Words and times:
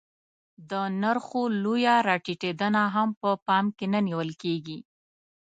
د 0.69 0.71
نرخو 1.01 1.41
لویه 1.63 1.95
راټیټېدنه 2.07 2.83
هم 2.95 3.09
په 3.21 3.29
پام 3.47 3.65
کې 3.77 3.85
نه 3.93 3.99
نیول 4.07 4.31
کېږي 4.41 4.79